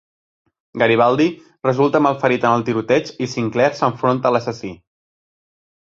Garibaldi 0.81 1.27
resulta 1.67 2.01
malferit 2.07 2.47
en 2.49 2.55
el 2.61 2.65
tiroteig 2.71 3.11
i 3.27 3.31
Sinclair 3.35 3.79
s'enfronta 3.81 4.29
a 4.31 4.37
l'assassí. 4.37 4.77